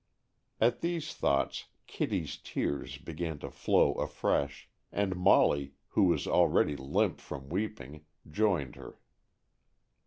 [0.59, 7.19] At these thoughts Kitty's tears began to flow afresh, and Molly, who was already limp
[7.21, 8.97] from weeping, joined her.